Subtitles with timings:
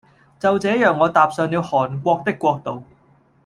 [0.39, 2.83] 就這樣我踏上了韓國的國度